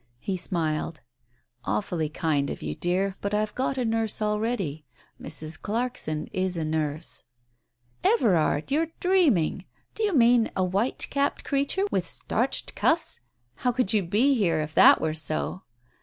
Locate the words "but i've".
3.21-3.53